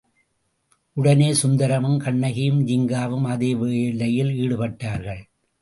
உடனே 0.97 1.27
சுந்தரமும் 1.33 1.99
கண்ணகியும் 1.99 2.59
ஜின்காவும் 2.67 3.27
அதே 3.27 3.55
வேலையில் 3.55 4.33
ஈடுபட்டார்கள். 4.33 5.21